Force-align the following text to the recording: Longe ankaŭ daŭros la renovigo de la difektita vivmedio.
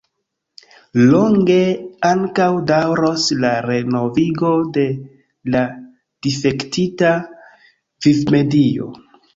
Longe 1.09 1.57
ankaŭ 2.11 2.47
daŭros 2.73 3.27
la 3.45 3.53
renovigo 3.67 4.51
de 4.79 4.89
la 5.57 5.63
difektita 6.31 7.17
vivmedio. 8.09 8.95